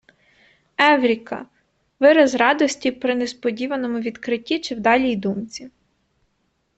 [0.77, 1.45] Евріка-
[1.99, 5.71] вираз радості при несподіваному відкритті чи вдалій думці